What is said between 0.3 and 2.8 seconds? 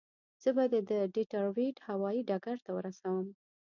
زه به دې د ډیترویت هوایي ډګر ته